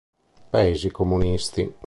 Paesi 0.51 0.89
comunisti 0.89 1.71